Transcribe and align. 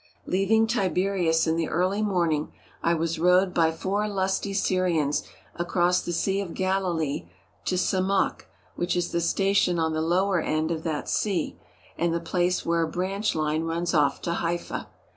Leaving 0.25 0.65
Tiberias 0.65 1.45
in 1.45 1.57
the 1.57 1.69
early 1.69 2.01
morning, 2.01 2.51
I 2.81 2.95
was 2.95 3.19
rowed 3.19 3.53
by 3.53 3.71
four 3.71 4.07
lusty 4.07 4.51
Syrians 4.51 5.21
across 5.53 6.01
the 6.01 6.11
Sea 6.11 6.41
of 6.41 6.55
Galilee 6.55 7.27
to 7.65 7.75
Semakh, 7.77 8.45
which 8.75 8.95
is 8.97 9.11
the 9.11 9.21
station 9.21 9.77
on 9.77 9.93
the 9.93 10.01
lower 10.01 10.39
end 10.41 10.71
of 10.71 10.81
that 10.85 11.07
sea 11.07 11.59
and 11.99 12.15
the 12.15 12.19
place 12.19 12.65
where 12.65 12.81
a 12.81 12.87
branch 12.87 13.35
line 13.35 13.61
runs 13.65 13.93
off 13.93 14.23
to 14.23 14.33
Haifa. 14.33 14.87